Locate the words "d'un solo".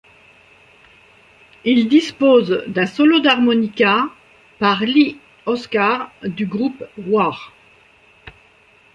2.65-3.19